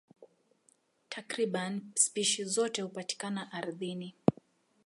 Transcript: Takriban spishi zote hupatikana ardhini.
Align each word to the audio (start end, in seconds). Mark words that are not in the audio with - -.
Takriban 1.09 1.81
spishi 1.95 2.43
zote 2.45 2.81
hupatikana 2.81 3.51
ardhini. 3.51 4.15